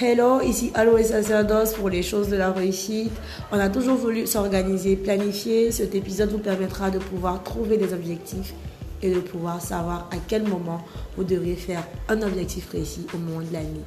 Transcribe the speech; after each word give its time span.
Hello, 0.00 0.40
ici 0.40 0.72
Aloe 0.74 1.04
Sacerdos 1.04 1.76
pour 1.76 1.88
les 1.88 2.02
choses 2.02 2.28
de 2.28 2.34
la 2.34 2.50
réussite. 2.50 3.12
On 3.52 3.60
a 3.60 3.68
toujours 3.68 3.96
voulu 3.96 4.26
s'organiser, 4.26 4.96
planifier. 4.96 5.70
Cet 5.70 5.94
épisode 5.94 6.32
vous 6.32 6.38
permettra 6.38 6.90
de 6.90 6.98
pouvoir 6.98 7.44
trouver 7.44 7.76
des 7.76 7.92
objectifs 7.92 8.54
et 9.02 9.14
de 9.14 9.20
pouvoir 9.20 9.60
savoir 9.60 10.08
à 10.10 10.16
quel 10.26 10.48
moment 10.48 10.84
vous 11.16 11.22
devriez 11.22 11.54
faire 11.54 11.84
un 12.08 12.22
objectif 12.22 12.66
précis 12.66 13.06
au 13.14 13.18
moment 13.18 13.38
de 13.38 13.52
la 13.52 13.60
nuit. 13.60 13.84